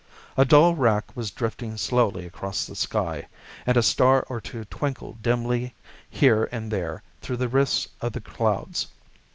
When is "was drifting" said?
1.15-1.77